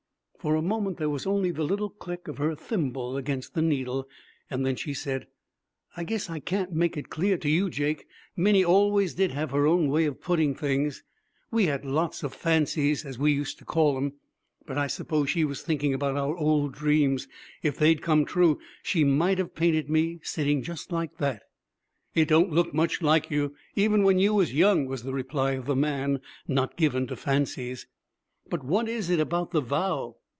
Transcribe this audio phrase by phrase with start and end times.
[0.41, 4.09] For a moment there was only the little click of her thimble against the needle.
[4.49, 5.27] Then she said,
[5.95, 8.07] 'I guess I can't make it clear to you, Jake.
[8.35, 11.03] Minnie always did have her own way of putting things.
[11.51, 14.13] We had lots of fancies, as we used to call them.
[14.65, 17.27] But I suppose she was thinking about our old dreams.
[17.61, 21.43] If they'd come true, she might have painted me, sitting like that.'
[22.15, 25.67] 'It don't look much like you, even when you was young,' was the reply of
[25.67, 27.85] the man, not given to 'fancies';
[28.49, 30.15] 'but what is it about the vow?'